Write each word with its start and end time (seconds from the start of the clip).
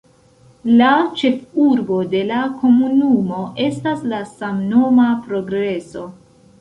La 0.79 0.93
ĉefurbo 1.21 1.99
de 2.13 2.21
la 2.31 2.39
komunumo 2.61 3.43
estas 3.67 4.03
la 4.15 4.23
samnoma 4.33 5.07
Progreso. 5.29 6.09